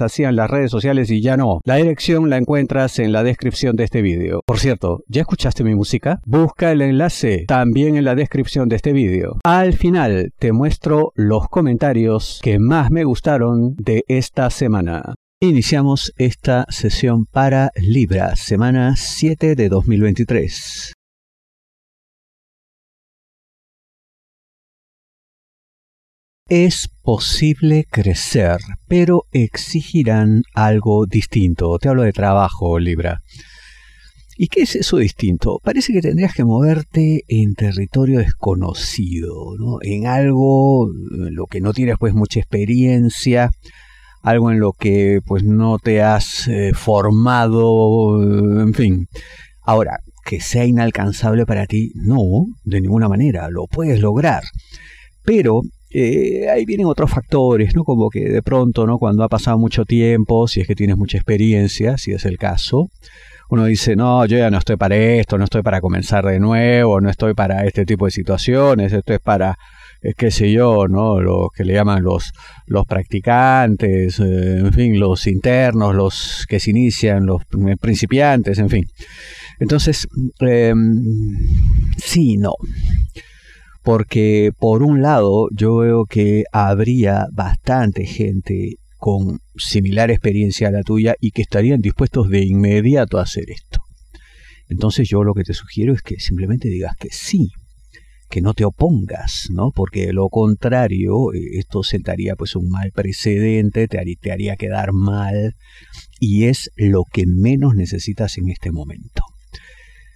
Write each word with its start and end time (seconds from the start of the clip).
hacían 0.00 0.36
las 0.36 0.50
redes 0.50 0.70
sociales 0.70 1.10
y 1.10 1.20
ya 1.20 1.36
no. 1.36 1.60
La 1.64 1.76
dirección 1.76 2.30
la 2.30 2.36
encuentras 2.36 2.98
en 2.98 3.12
la 3.12 3.22
descripción 3.22 3.76
de 3.76 3.84
este 3.84 4.02
vídeo. 4.02 4.42
Por 4.46 4.58
cierto, 4.58 5.02
¿ya 5.08 5.22
escuchaste 5.22 5.64
mi 5.64 5.74
música? 5.74 6.20
Busca 6.24 6.70
el 6.72 6.82
enlace 6.82 7.44
también 7.46 7.96
en 7.96 8.04
la 8.04 8.14
descripción 8.14 8.68
de 8.68 8.76
este 8.76 8.92
vídeo. 8.92 9.38
Al 9.44 9.74
final 9.74 10.32
te 10.38 10.52
muestro 10.52 11.12
los 11.14 11.48
comentarios 11.48 12.40
que 12.42 12.58
más 12.58 12.90
me 12.90 13.04
gustaron 13.04 13.74
de 13.76 14.04
esta 14.08 14.50
semana. 14.50 15.14
Iniciamos 15.40 16.12
esta 16.16 16.66
sesión 16.68 17.24
para 17.24 17.70
Libra, 17.76 18.34
semana 18.34 18.94
7 18.96 19.54
de 19.54 19.68
2023. 19.68 20.97
Es 26.48 26.88
posible 27.02 27.84
crecer, 27.90 28.56
pero 28.86 29.24
exigirán 29.32 30.44
algo 30.54 31.04
distinto. 31.04 31.78
Te 31.78 31.90
hablo 31.90 32.04
de 32.04 32.12
trabajo, 32.12 32.78
Libra. 32.78 33.20
¿Y 34.34 34.48
qué 34.48 34.62
es 34.62 34.74
eso 34.74 34.96
distinto? 34.96 35.60
Parece 35.62 35.92
que 35.92 36.00
tendrías 36.00 36.32
que 36.32 36.46
moverte 36.46 37.24
en 37.28 37.54
territorio 37.54 38.20
desconocido, 38.20 39.58
¿no? 39.58 39.76
En 39.82 40.06
algo 40.06 40.88
en 40.88 41.34
lo 41.34 41.44
que 41.44 41.60
no 41.60 41.74
tienes 41.74 41.96
pues 42.00 42.14
mucha 42.14 42.40
experiencia, 42.40 43.50
algo 44.22 44.50
en 44.50 44.58
lo 44.58 44.72
que 44.72 45.20
pues 45.26 45.44
no 45.44 45.78
te 45.78 46.00
has 46.00 46.48
eh, 46.48 46.72
formado, 46.74 48.22
en 48.62 48.72
fin. 48.72 49.06
Ahora, 49.60 49.98
que 50.24 50.40
sea 50.40 50.64
inalcanzable 50.64 51.44
para 51.44 51.66
ti, 51.66 51.92
no, 51.94 52.46
de 52.64 52.80
ninguna 52.80 53.06
manera, 53.10 53.50
lo 53.50 53.66
puedes 53.66 54.00
lograr. 54.00 54.44
Pero 55.24 55.60
eh, 55.90 56.48
ahí 56.50 56.64
vienen 56.66 56.86
otros 56.86 57.10
factores, 57.10 57.74
¿no? 57.74 57.84
Como 57.84 58.10
que 58.10 58.28
de 58.28 58.42
pronto, 58.42 58.86
¿no? 58.86 58.98
Cuando 58.98 59.24
ha 59.24 59.28
pasado 59.28 59.58
mucho 59.58 59.84
tiempo, 59.84 60.46
si 60.46 60.60
es 60.60 60.66
que 60.66 60.74
tienes 60.74 60.96
mucha 60.96 61.16
experiencia, 61.16 61.96
si 61.96 62.12
es 62.12 62.24
el 62.24 62.36
caso, 62.36 62.90
uno 63.50 63.64
dice, 63.64 63.96
no, 63.96 64.26
yo 64.26 64.36
ya 64.36 64.50
no 64.50 64.58
estoy 64.58 64.76
para 64.76 64.96
esto, 64.96 65.38
no 65.38 65.44
estoy 65.44 65.62
para 65.62 65.80
comenzar 65.80 66.26
de 66.26 66.38
nuevo, 66.38 67.00
no 67.00 67.08
estoy 67.08 67.32
para 67.32 67.64
este 67.64 67.86
tipo 67.86 68.04
de 68.04 68.10
situaciones, 68.10 68.92
esto 68.92 69.14
es 69.14 69.20
para, 69.20 69.56
eh, 70.02 70.12
qué 70.14 70.30
sé 70.30 70.52
yo, 70.52 70.86
¿no? 70.88 71.20
Los 71.22 71.48
que 71.56 71.64
le 71.64 71.72
llaman 71.72 72.02
los, 72.02 72.32
los 72.66 72.84
practicantes, 72.86 74.20
eh, 74.20 74.58
en 74.58 74.72
fin, 74.74 75.00
los 75.00 75.26
internos, 75.26 75.94
los 75.94 76.44
que 76.46 76.60
se 76.60 76.70
inician, 76.70 77.24
los 77.24 77.42
principiantes, 77.80 78.58
en 78.58 78.68
fin. 78.68 78.84
Entonces, 79.58 80.06
em, 80.40 81.02
sí, 81.96 82.36
no 82.36 82.52
porque 83.88 84.52
por 84.58 84.82
un 84.82 85.00
lado 85.00 85.48
yo 85.50 85.76
veo 85.76 86.04
que 86.04 86.44
habría 86.52 87.24
bastante 87.32 88.04
gente 88.04 88.74
con 88.98 89.38
similar 89.56 90.10
experiencia 90.10 90.68
a 90.68 90.70
la 90.70 90.82
tuya 90.82 91.14
y 91.18 91.30
que 91.30 91.40
estarían 91.40 91.80
dispuestos 91.80 92.28
de 92.28 92.44
inmediato 92.44 93.18
a 93.18 93.22
hacer 93.22 93.48
esto. 93.48 93.80
Entonces 94.68 95.08
yo 95.08 95.24
lo 95.24 95.32
que 95.32 95.42
te 95.42 95.54
sugiero 95.54 95.94
es 95.94 96.02
que 96.02 96.20
simplemente 96.20 96.68
digas 96.68 96.96
que 96.98 97.08
sí, 97.10 97.48
que 98.28 98.42
no 98.42 98.52
te 98.52 98.66
opongas, 98.66 99.46
¿no? 99.50 99.70
Porque 99.74 100.08
de 100.08 100.12
lo 100.12 100.28
contrario, 100.28 101.32
eh, 101.32 101.40
esto 101.58 101.82
sentaría 101.82 102.36
pues 102.36 102.56
un 102.56 102.68
mal 102.68 102.92
precedente, 102.92 103.88
te 103.88 103.98
haría, 103.98 104.16
te 104.20 104.32
haría 104.32 104.56
quedar 104.56 104.92
mal 104.92 105.54
y 106.20 106.44
es 106.44 106.70
lo 106.76 107.04
que 107.10 107.24
menos 107.26 107.74
necesitas 107.74 108.36
en 108.36 108.50
este 108.50 108.70
momento. 108.70 109.22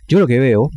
Yo 0.09 0.19
lo 0.19 0.27
que 0.27 0.41
veo 0.41 0.69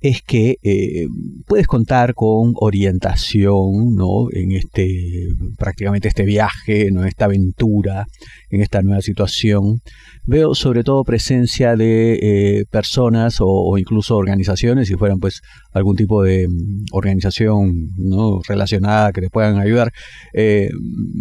es 0.00 0.22
que 0.22 0.56
eh, 0.62 1.06
puedes 1.46 1.66
contar 1.66 2.14
con 2.14 2.52
orientación 2.56 3.94
¿no? 3.94 4.28
en 4.32 4.52
este 4.52 5.28
prácticamente 5.58 6.08
este 6.08 6.24
viaje, 6.24 6.88
en 6.88 7.04
esta 7.04 7.26
aventura, 7.26 8.06
en 8.50 8.62
esta 8.62 8.82
nueva 8.82 9.02
situación. 9.02 9.80
Veo 10.24 10.54
sobre 10.54 10.84
todo 10.84 11.04
presencia 11.04 11.76
de 11.76 12.18
eh, 12.60 12.64
personas 12.70 13.38
o, 13.40 13.76
incluso 13.78 14.16
organizaciones, 14.16 14.88
si 14.88 14.94
fueran 14.94 15.18
pues 15.18 15.40
algún 15.72 15.96
tipo 15.96 16.22
de 16.22 16.46
mm, 16.48 16.86
organización 16.92 17.88
¿no? 17.96 18.40
relacionada 18.46 19.12
que 19.12 19.22
te 19.22 19.30
puedan 19.30 19.58
ayudar. 19.58 19.92
Eh, 20.34 20.70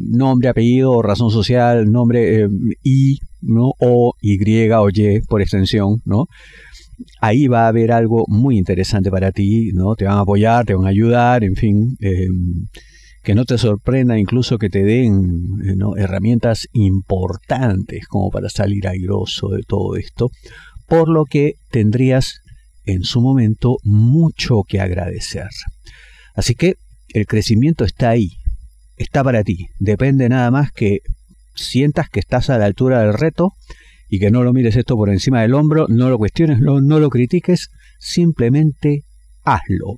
nombre, 0.10 0.50
apellido, 0.50 1.02
razón 1.02 1.32
social, 1.32 1.92
nombre 1.92 2.48
I, 2.84 3.20
¿no? 3.42 3.72
o 3.80 4.14
Y 4.22 4.38
o 4.72 4.90
Y 4.90 5.22
por 5.22 5.42
extensión, 5.42 6.02
¿no? 6.06 6.28
Ahí 7.22 7.48
va 7.48 7.66
a 7.66 7.68
haber 7.70 7.92
algo 7.92 8.26
muy 8.28 8.58
interesante 8.58 9.12
para 9.12 9.32
ti, 9.32 9.72
¿no? 9.74 9.96
Te 9.96 10.06
van 10.06 10.18
a 10.18 10.22
apoyar, 10.22 10.66
te 10.66 10.76
van 10.76 10.86
a 10.86 10.90
ayudar, 10.90 11.44
en 11.44 11.56
fin, 11.56 11.98
em, 12.00 12.68
que 13.24 13.36
no 13.36 13.46
te 13.46 13.58
sorprenda 13.58 14.18
incluso 14.18 14.58
que 14.58 14.70
te 14.70 14.84
den 14.84 15.62
eh, 15.64 15.76
herramientas 15.98 16.68
importantes 16.74 18.08
como 18.08 18.30
para 18.32 18.50
salir 18.50 18.88
airoso 18.88 19.50
de 19.50 19.64
todo 19.64 19.96
esto, 19.96 20.30
por 20.88 21.10
lo 21.10 21.26
que 21.26 21.54
tendrías 21.70 22.40
en 22.86 23.04
su 23.04 23.22
momento 23.22 23.78
mucho 23.84 24.64
que 24.68 24.80
agradecer. 24.80 25.50
Así 26.34 26.56
que 26.56 26.76
el 27.10 27.28
crecimiento 27.28 27.86
está 27.86 28.10
ahí, 28.10 28.32
está 28.98 29.24
para 29.24 29.44
ti, 29.44 29.68
depende 29.80 30.30
nada 30.30 30.50
más 30.52 30.72
que 30.72 31.00
sientas 31.56 32.10
que 32.10 32.20
estás 32.20 32.50
a 32.50 32.58
la 32.58 32.66
altura 32.66 33.02
del 33.02 33.14
reto 33.14 33.54
y 34.10 34.20
que 34.20 34.32
no 34.32 34.44
lo 34.44 34.54
mires 34.54 34.76
esto 34.76 34.96
por 34.96 35.10
encima 35.10 35.42
del 35.42 35.54
hombro, 35.54 35.86
no 35.88 36.10
lo 36.10 36.18
cuestiones, 36.18 36.60
no, 36.60 36.82
no 36.82 37.00
lo 37.00 37.10
critiques, 37.10 37.70
simplemente 38.00 39.04
hazlo. 39.44 39.98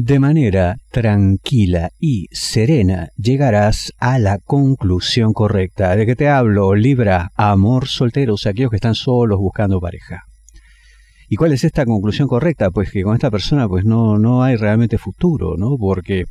De 0.00 0.20
manera 0.20 0.76
tranquila 0.92 1.90
y 1.98 2.28
serena 2.30 3.08
llegarás 3.16 3.92
a 3.98 4.20
la 4.20 4.38
conclusión 4.38 5.32
correcta. 5.32 5.96
¿De 5.96 6.06
que 6.06 6.14
te 6.14 6.28
hablo? 6.28 6.76
Libra, 6.76 7.32
amor 7.34 7.88
solteros, 7.88 8.46
aquellos 8.46 8.70
que 8.70 8.76
están 8.76 8.94
solos 8.94 9.40
buscando 9.40 9.80
pareja. 9.80 10.22
¿Y 11.28 11.36
cuál 11.36 11.52
es 11.52 11.64
esta 11.64 11.84
conclusión 11.84 12.28
correcta? 12.28 12.70
Pues 12.70 12.92
que 12.92 13.02
con 13.02 13.14
esta 13.14 13.30
persona 13.30 13.66
pues 13.66 13.84
no, 13.84 14.18
no 14.18 14.42
hay 14.42 14.56
realmente 14.56 14.98
futuro, 14.98 15.56
¿no? 15.56 15.76
Porque 15.76 16.26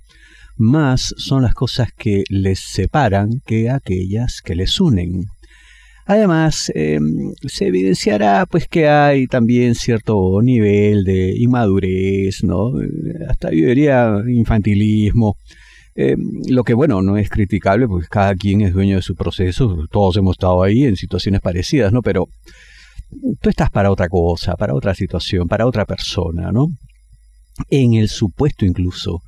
más 0.57 1.13
son 1.18 1.44
las 1.44 1.53
cosas 1.53 1.90
que 1.95 2.23
les 2.29 2.59
separan 2.59 3.41
que 3.45 3.69
aquellas 3.69 4.41
que 4.44 4.56
les 4.56 4.79
unen. 4.79 5.25
Además, 6.06 6.72
em, 6.73 7.34
se 7.45 7.68
evidenciará 7.68 8.45
pues 8.45 8.67
que 8.67 8.88
hay 8.88 9.28
también 9.28 9.75
cierto 9.75 10.41
nivel 10.41 11.03
de 11.03 11.35
inmadurez, 11.38 12.44
¿no? 12.44 12.72
Hasta 13.28 13.51
yo 13.51 13.67
diría 13.67 14.16
infantilismo. 14.25 15.35
Em, 15.96 16.19
lo 16.47 16.63
que 16.63 16.73
bueno, 16.73 17.01
no 17.01 17.17
es 17.17 17.29
criticable, 17.29 17.88
porque 17.88 18.07
cada 18.07 18.35
quien 18.35 18.62
es 18.62 18.73
dueño 18.73 18.97
de 18.97 19.01
su 19.01 19.16
proceso, 19.16 19.85
todos 19.91 20.16
hemos 20.16 20.35
estado 20.35 20.63
ahí 20.63 20.85
en 20.85 20.96
situaciones 20.96 21.41
parecidas, 21.41 21.91
¿no? 21.91 22.01
Pero 22.01 22.28
tú 23.41 23.50
estás 23.50 23.69
para 23.69 23.91
otra 23.91 24.07
cosa, 24.07 24.56
para 24.56 24.75
otra 24.75 24.94
situación, 24.96 25.47
para 25.47 25.66
otra 25.67 25.85
persona, 25.85 26.51
¿no? 26.51 26.67
En 27.69 27.96
el 27.96 28.07
supuesto 28.07 28.66
incluso 28.66 29.22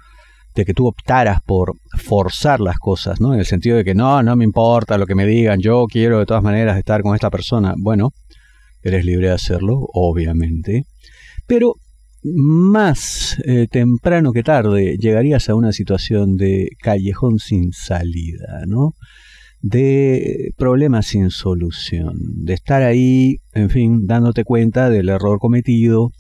de 0.56 0.66
que 0.66 0.74
tú 0.74 0.88
optaras 0.88 1.40
por 1.42 1.74
forzar 1.98 2.60
las 2.60 2.78
cosas, 2.78 3.22
¿no? 3.22 3.34
En 3.34 3.40
el 3.40 3.46
sentido 3.46 3.78
de 3.78 3.84
que 3.84 3.96
no, 3.96 4.22
no 4.24 4.36
me 4.36 4.44
importa 4.44 4.98
lo 4.98 5.06
que 5.06 5.16
me 5.16 5.26
digan, 5.26 5.60
yo 5.60 5.86
quiero 5.86 6.20
de 6.20 6.26
todas 6.26 6.44
maneras 6.44 6.78
estar 6.78 7.02
con 7.02 7.16
esta 7.16 7.30
persona. 7.30 7.76
Bueno, 7.78 8.12
eres 8.82 9.06
libre 9.06 9.28
de 9.28 9.34
hacerlo, 9.34 9.88
obviamente. 9.94 10.86
Pero 11.48 11.76
más 12.24 13.38
eh, 13.46 13.68
temprano 13.70 14.32
que 14.34 14.44
tarde 14.44 14.98
llegarías 15.00 15.50
a 15.50 15.56
una 15.56 15.72
situación 15.72 16.36
de 16.36 16.70
callejón 16.82 17.40
sin 17.40 17.72
salida, 17.72 18.64
¿no? 18.68 18.94
De 19.62 20.52
problemas 20.58 21.08
sin 21.08 21.32
solución, 21.32 22.14
de 22.44 22.54
estar 22.54 22.82
ahí, 22.82 23.38
en 23.54 23.70
fin, 23.70 24.08
dándote 24.08 24.44
cuenta 24.44 24.90
del 24.90 25.10
error 25.10 25.40
cometido, 25.40 26.12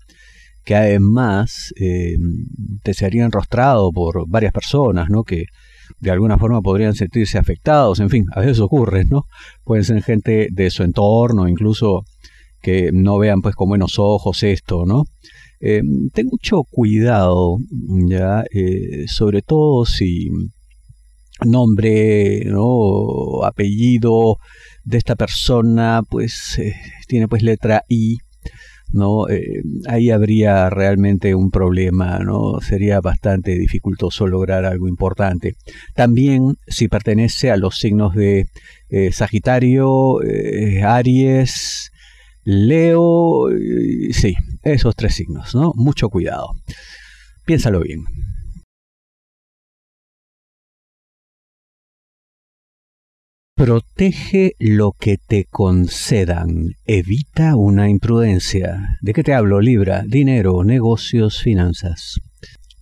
que 0.63 0.75
además 0.75 1.73
eh, 1.79 2.15
te 2.83 2.93
sería 2.93 3.25
enrostrado 3.25 3.91
por 3.91 4.27
varias 4.27 4.53
personas, 4.53 5.09
¿no? 5.09 5.23
Que 5.23 5.45
de 5.99 6.11
alguna 6.11 6.37
forma 6.37 6.61
podrían 6.61 6.93
sentirse 6.93 7.37
afectados, 7.37 7.99
en 7.99 8.09
fin, 8.09 8.25
a 8.33 8.41
veces 8.41 8.59
ocurre, 8.59 9.05
¿no? 9.05 9.25
Pueden 9.63 9.83
ser 9.83 10.01
gente 10.03 10.49
de 10.51 10.69
su 10.69 10.83
entorno, 10.83 11.47
incluso 11.47 12.03
que 12.61 12.91
no 12.93 13.17
vean 13.17 13.41
pues 13.41 13.55
con 13.55 13.69
buenos 13.69 13.97
ojos 13.97 14.43
esto, 14.43 14.85
¿no? 14.85 15.05
eh, 15.59 15.81
ten 16.13 16.27
mucho 16.27 16.63
cuidado, 16.63 17.57
ya, 18.07 18.43
eh, 18.51 19.05
sobre 19.07 19.41
todo 19.41 19.85
si 19.85 20.29
nombre, 21.45 22.43
¿no? 22.45 23.43
apellido 23.45 24.37
de 24.83 24.97
esta 24.97 25.15
persona, 25.15 26.01
pues 26.09 26.57
eh, 26.59 26.75
tiene 27.07 27.27
pues 27.27 27.43
letra 27.43 27.83
I, 27.87 28.17
¿no? 28.91 29.27
Eh, 29.29 29.61
ahí 29.87 30.11
habría 30.11 30.69
realmente 30.69 31.35
un 31.35 31.51
problema, 31.51 32.19
¿no? 32.19 32.59
Sería 32.61 33.01
bastante 33.01 33.57
dificultoso 33.57 34.27
lograr 34.27 34.65
algo 34.65 34.87
importante. 34.87 35.55
También 35.95 36.57
si 36.67 36.87
pertenece 36.87 37.51
a 37.51 37.57
los 37.57 37.77
signos 37.77 38.15
de 38.15 38.47
eh, 38.89 39.11
Sagitario, 39.11 40.21
eh, 40.23 40.81
Aries, 40.83 41.91
Leo, 42.43 43.47
sí, 44.11 44.35
esos 44.63 44.95
tres 44.95 45.15
signos, 45.15 45.53
¿no? 45.53 45.73
Mucho 45.75 46.09
cuidado. 46.09 46.55
Piénsalo 47.45 47.81
bien. 47.81 48.05
Protege 53.59 54.53
lo 54.57 54.93
que 54.97 55.17
te 55.17 55.43
concedan. 55.43 56.75
Evita 56.85 57.57
una 57.57 57.89
imprudencia. 57.89 58.97
¿De 59.01 59.11
qué 59.11 59.21
te 59.21 59.33
hablo, 59.33 59.59
Libra? 59.59 60.05
Dinero, 60.07 60.63
negocios, 60.63 61.41
finanzas. 61.41 62.21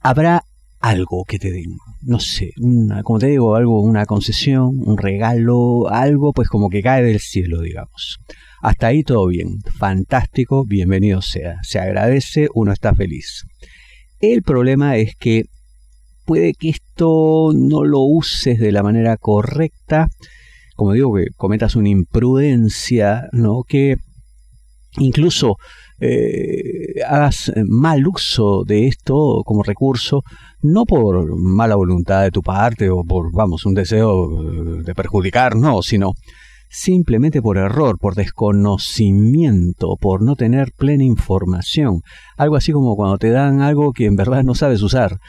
Habrá 0.02 0.44
algo 0.80 1.24
que 1.28 1.40
te 1.40 1.52
den. 1.52 1.78
No 2.04 2.20
sé, 2.20 2.52
una, 2.62 3.02
como 3.02 3.18
te 3.18 3.26
digo, 3.26 3.56
algo, 3.56 3.82
una 3.82 4.06
concesión, 4.06 4.84
un 4.86 5.00
regalo, 5.00 5.90
algo 5.90 6.32
pues 6.32 6.48
como 6.48 6.70
que 6.70 6.84
cae 6.84 7.02
del 7.04 7.22
cielo, 7.22 7.62
digamos. 7.62 8.20
Hasta 8.62 8.86
ahí 8.86 9.02
todo 9.02 9.26
bien. 9.26 9.58
Fantástico, 9.80 10.64
bienvenido 10.64 11.24
sea. 11.24 11.56
Se 11.64 11.80
agradece, 11.80 12.50
uno 12.54 12.72
está 12.72 12.94
feliz. 12.94 13.46
El 14.20 14.44
problema 14.44 14.98
es 14.98 15.16
que 15.16 15.46
puede 16.24 16.54
que 16.54 16.70
esto 16.70 17.50
no 17.56 17.84
lo 17.84 18.02
uses 18.02 18.60
de 18.60 18.72
la 18.72 18.84
manera 18.84 19.18
correcta 19.18 20.08
como 20.78 20.94
digo, 20.94 21.16
que 21.16 21.26
cometas 21.36 21.76
una 21.76 21.90
imprudencia, 21.90 23.28
¿no? 23.34 23.64
Que 23.68 23.98
incluso 25.00 25.58
eh, 26.00 27.02
hagas 27.06 27.52
mal 27.68 28.08
uso 28.08 28.64
de 28.64 28.88
esto 28.88 29.42
como 29.44 29.64
recurso, 29.64 30.22
no 30.62 30.86
por 30.86 31.36
mala 31.36 31.76
voluntad 31.76 32.22
de 32.22 32.32
tu 32.32 32.44
parte 32.44 32.92
o 32.92 33.04
por, 33.04 33.34
vamos, 33.34 33.66
un 33.66 33.74
deseo 33.74 34.84
de 34.84 34.94
perjudicar, 34.94 35.56
no, 35.56 35.82
sino 35.82 36.14
simplemente 36.70 37.42
por 37.42 37.58
error, 37.58 37.98
por 38.00 38.16
desconocimiento, 38.16 39.96
por 40.00 40.22
no 40.22 40.36
tener 40.36 40.72
plena 40.76 41.04
información. 41.04 42.02
Algo 42.38 42.56
así 42.56 42.72
como 42.72 42.96
cuando 42.96 43.18
te 43.18 43.30
dan 43.30 43.62
algo 43.62 43.94
que 43.94 44.06
en 44.06 44.16
verdad 44.16 44.44
no 44.44 44.56
sabes 44.56 44.82
usar, 44.82 45.20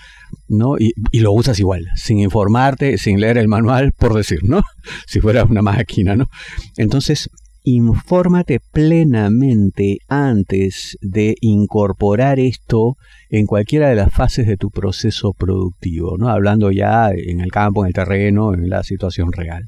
¿no? 0.49 0.77
Y, 0.79 0.93
lo 1.19 1.33
usas 1.33 1.59
igual, 1.59 1.87
sin 1.97 2.21
informarte, 2.21 2.99
sin 2.99 3.21
leer 3.21 3.39
el 3.39 3.49
manual, 3.49 3.93
por 3.97 4.15
decir, 4.15 4.41
¿no? 4.43 4.63
Si 5.07 5.21
fuera 5.21 5.45
una 5.45 5.63
máquina, 5.63 6.17
¿no? 6.17 6.29
Entonces, 6.77 7.31
infórmate 7.63 8.61
plenamente 8.73 9.99
antes 10.09 10.97
de 11.03 11.35
incorporar 11.41 12.41
esto 12.41 12.97
en 13.29 13.47
cualquiera 13.47 13.91
de 13.91 13.97
las 13.97 14.13
fases 14.13 14.47
de 14.47 14.57
tu 14.57 14.71
proceso 14.71 15.33
productivo, 15.33 16.17
¿no? 16.17 16.29
Hablando 16.29 16.71
ya 16.71 17.11
en 17.11 17.41
el 17.41 17.51
campo, 17.51 17.85
en 17.85 17.89
el 17.89 17.95
terreno, 17.95 18.55
en 18.55 18.71
la 18.71 18.83
situación 18.83 19.33
real 19.33 19.65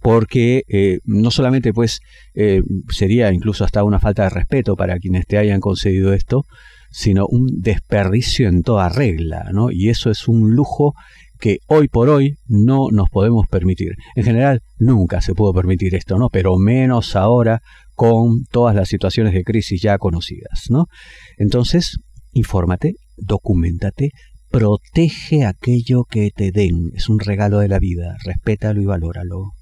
porque 0.00 0.62
eh, 0.68 0.98
no 1.04 1.30
solamente 1.30 1.72
pues 1.72 2.00
eh, 2.34 2.62
sería 2.90 3.32
incluso 3.32 3.64
hasta 3.64 3.84
una 3.84 3.98
falta 3.98 4.24
de 4.24 4.30
respeto 4.30 4.76
para 4.76 4.98
quienes 4.98 5.26
te 5.26 5.38
hayan 5.38 5.60
concedido 5.60 6.12
esto, 6.12 6.44
sino 6.90 7.26
un 7.26 7.60
desperdicio 7.60 8.48
en 8.48 8.62
toda 8.62 8.88
regla, 8.88 9.50
¿no? 9.52 9.70
Y 9.70 9.88
eso 9.88 10.10
es 10.10 10.28
un 10.28 10.52
lujo 10.52 10.94
que 11.38 11.58
hoy 11.66 11.88
por 11.88 12.08
hoy 12.08 12.36
no 12.46 12.88
nos 12.92 13.08
podemos 13.08 13.46
permitir. 13.48 13.94
En 14.14 14.24
general, 14.24 14.60
nunca 14.78 15.20
se 15.20 15.34
pudo 15.34 15.54
permitir 15.54 15.94
esto, 15.94 16.18
¿no? 16.18 16.28
Pero 16.28 16.58
menos 16.58 17.16
ahora 17.16 17.62
con 17.94 18.44
todas 18.50 18.74
las 18.74 18.88
situaciones 18.88 19.32
de 19.32 19.44
crisis 19.44 19.80
ya 19.80 19.98
conocidas, 19.98 20.66
¿no? 20.68 20.86
Entonces, 21.38 21.98
infórmate, 22.32 22.94
documentate, 23.16 24.10
protege 24.50 25.44
aquello 25.44 26.04
que 26.04 26.30
te 26.30 26.52
den. 26.52 26.92
Es 26.94 27.08
un 27.08 27.18
regalo 27.18 27.58
de 27.58 27.68
la 27.68 27.78
vida, 27.78 28.16
respétalo 28.24 28.80
y 28.80 28.86
valóralo. 28.86 29.52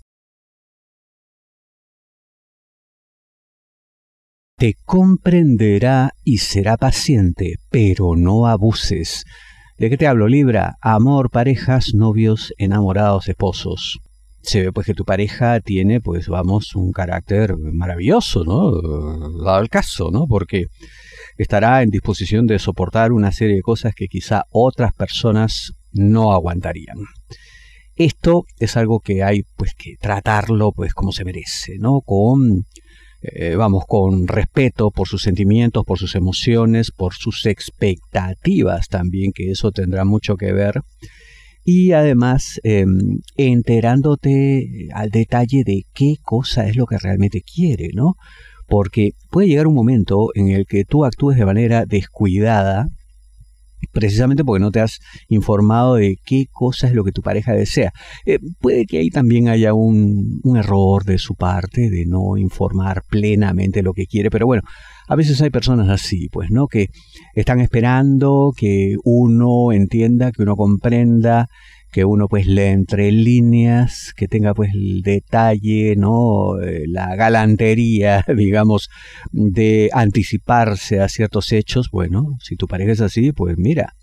Te 4.58 4.74
comprenderá 4.84 6.14
y 6.24 6.38
será 6.38 6.76
paciente, 6.76 7.58
pero 7.70 8.16
no 8.16 8.48
abuses. 8.48 9.24
¿De 9.78 9.88
qué 9.88 9.96
te 9.96 10.08
hablo, 10.08 10.26
Libra? 10.26 10.74
Amor, 10.80 11.30
parejas, 11.30 11.94
novios, 11.94 12.52
enamorados, 12.58 13.28
esposos. 13.28 14.00
Se 14.42 14.62
ve 14.62 14.72
pues 14.72 14.84
que 14.84 14.94
tu 14.94 15.04
pareja 15.04 15.60
tiene, 15.60 16.00
pues 16.00 16.26
vamos, 16.26 16.74
un 16.74 16.90
carácter 16.90 17.56
maravilloso, 17.56 18.42
¿no? 18.42 18.72
Dado 19.44 19.60
el 19.60 19.68
caso, 19.68 20.10
¿no? 20.10 20.26
Porque 20.26 20.64
estará 21.36 21.84
en 21.84 21.90
disposición 21.90 22.48
de 22.48 22.58
soportar 22.58 23.12
una 23.12 23.30
serie 23.30 23.54
de 23.54 23.62
cosas 23.62 23.94
que 23.94 24.08
quizá 24.08 24.42
otras 24.50 24.92
personas 24.92 25.74
no 25.92 26.32
aguantarían. 26.32 26.98
Esto 27.94 28.44
es 28.58 28.76
algo 28.76 28.98
que 28.98 29.22
hay 29.22 29.42
pues 29.54 29.74
que 29.74 29.94
tratarlo 30.00 30.72
pues 30.72 30.94
como 30.94 31.12
se 31.12 31.24
merece, 31.24 31.78
¿no? 31.78 32.00
Con 32.00 32.64
eh, 33.20 33.56
vamos, 33.56 33.84
con 33.86 34.28
respeto 34.28 34.90
por 34.90 35.08
sus 35.08 35.22
sentimientos, 35.22 35.84
por 35.84 35.98
sus 35.98 36.14
emociones, 36.14 36.92
por 36.92 37.14
sus 37.14 37.46
expectativas 37.46 38.88
también, 38.88 39.32
que 39.32 39.50
eso 39.50 39.72
tendrá 39.72 40.04
mucho 40.04 40.36
que 40.36 40.52
ver. 40.52 40.82
Y 41.64 41.92
además 41.92 42.60
em, 42.62 43.20
enterándote 43.36 44.88
al 44.94 45.10
detalle 45.10 45.64
de 45.64 45.82
qué 45.92 46.14
cosa 46.22 46.66
es 46.66 46.76
lo 46.76 46.86
que 46.86 46.98
realmente 46.98 47.42
quiere, 47.42 47.90
¿no? 47.92 48.14
Porque 48.68 49.10
puede 49.30 49.48
llegar 49.48 49.66
un 49.66 49.74
momento 49.74 50.28
en 50.34 50.48
el 50.48 50.66
que 50.66 50.84
tú 50.84 51.04
actúes 51.04 51.36
de 51.36 51.44
manera 51.44 51.84
descuidada 51.86 52.86
precisamente 53.92 54.44
porque 54.44 54.60
no 54.60 54.70
te 54.70 54.80
has 54.80 54.98
informado 55.28 55.94
de 55.94 56.16
qué 56.24 56.46
cosa 56.50 56.86
es 56.88 56.94
lo 56.94 57.04
que 57.04 57.12
tu 57.12 57.22
pareja 57.22 57.52
desea. 57.52 57.92
Eh, 58.26 58.38
puede 58.60 58.86
que 58.86 58.98
ahí 58.98 59.10
también 59.10 59.48
haya 59.48 59.74
un, 59.74 60.40
un, 60.42 60.56
error 60.56 61.04
de 61.04 61.18
su 61.18 61.34
parte 61.34 61.90
de 61.90 62.04
no 62.06 62.36
informar 62.36 63.02
plenamente 63.08 63.82
lo 63.82 63.92
que 63.92 64.06
quiere, 64.06 64.30
pero 64.30 64.46
bueno, 64.46 64.62
a 65.08 65.16
veces 65.16 65.40
hay 65.40 65.50
personas 65.50 65.88
así, 65.88 66.28
pues, 66.28 66.50
¿no? 66.50 66.66
Que 66.66 66.88
están 67.34 67.60
esperando 67.60 68.52
que 68.56 68.96
uno 69.04 69.72
entienda, 69.72 70.32
que 70.32 70.42
uno 70.42 70.56
comprenda 70.56 71.48
que 71.90 72.04
uno 72.04 72.28
pues 72.28 72.46
lee 72.46 72.62
entre 72.62 73.10
líneas, 73.12 74.12
que 74.16 74.28
tenga 74.28 74.54
pues 74.54 74.70
el 74.74 75.02
detalle, 75.02 75.96
¿no? 75.96 76.60
Eh, 76.60 76.84
la 76.86 77.16
galantería, 77.16 78.24
digamos, 78.36 78.88
de 79.32 79.90
anticiparse 79.92 81.00
a 81.00 81.08
ciertos 81.08 81.52
hechos, 81.52 81.88
bueno, 81.90 82.36
si 82.40 82.56
tu 82.56 82.66
pareja 82.66 82.92
es 82.92 83.00
así, 83.00 83.32
pues 83.32 83.56
mira, 83.56 83.94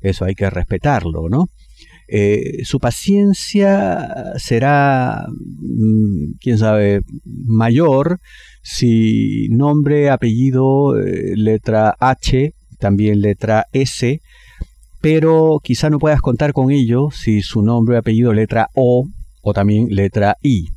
eso 0.00 0.24
hay 0.24 0.34
que 0.34 0.48
respetarlo, 0.50 1.28
¿no? 1.28 1.46
Eh, 2.06 2.64
su 2.64 2.78
paciencia 2.78 4.34
será, 4.36 5.26
mm, 5.28 6.34
quién 6.38 6.58
sabe, 6.58 7.00
mayor 7.24 8.20
si 8.62 9.48
nombre, 9.50 10.08
apellido, 10.10 10.98
eh, 10.98 11.34
letra 11.36 11.94
H, 12.00 12.54
también 12.78 13.20
letra 13.20 13.66
S, 13.72 14.20
pero 15.04 15.60
quizá 15.62 15.90
no 15.90 15.98
puedas 15.98 16.22
contar 16.22 16.54
con 16.54 16.70
ello 16.70 17.10
si 17.12 17.42
su 17.42 17.60
nombre, 17.60 17.98
apellido, 17.98 18.32
letra 18.32 18.68
O 18.74 19.04
o 19.42 19.52
también 19.52 19.88
letra 19.90 20.36
I. 20.40 20.68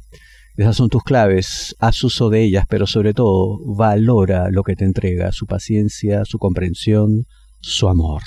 Esas 0.57 0.75
son 0.75 0.89
tus 0.89 1.01
claves, 1.03 1.73
haz 1.79 2.03
uso 2.03 2.29
de 2.29 2.43
ellas, 2.43 2.65
pero 2.67 2.87
sobre 2.87 3.13
todo 3.13 3.57
valora 3.73 4.49
lo 4.51 4.63
que 4.63 4.75
te 4.75 4.83
entrega, 4.83 5.31
su 5.31 5.45
paciencia, 5.45 6.25
su 6.25 6.39
comprensión, 6.39 7.23
su 7.61 7.87
amor. 7.87 8.21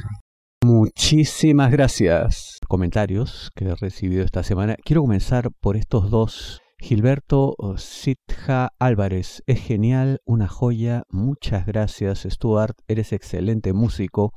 Muchísimas 0.64 1.71
gracias. 1.71 2.57
Comentarios 2.66 3.50
que 3.54 3.66
he 3.66 3.75
recibido 3.75 4.25
esta 4.25 4.42
semana. 4.42 4.76
Quiero 4.83 5.02
comenzar 5.02 5.50
por 5.61 5.76
estos 5.76 6.11
dos. 6.11 6.62
Gilberto 6.78 7.57
Sitja 7.76 8.71
Álvarez, 8.78 9.42
es 9.47 9.61
genial, 9.61 10.21
una 10.25 10.49
joya. 10.49 11.02
Muchas 11.11 11.66
gracias, 11.66 12.26
Stuart. 12.26 12.78
Eres 12.88 13.12
excelente 13.12 13.75
músico. 13.75 14.33